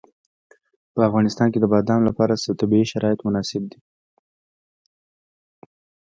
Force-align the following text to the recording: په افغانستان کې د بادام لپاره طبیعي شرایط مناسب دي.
په 0.93 0.99
افغانستان 1.09 1.47
کې 1.51 1.59
د 1.61 1.65
بادام 1.73 2.01
لپاره 2.09 2.33
طبیعي 2.59 2.85
شرایط 2.91 3.19
مناسب 3.27 3.63
دي. 3.71 3.79